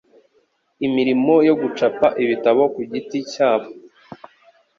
imirimo 0.87 1.33
yo 1.47 1.53
gucapa 1.61 2.07
ibitabo 2.23 2.61
ku 2.73 2.79
giti 2.91 3.19
cyabo 3.31 3.67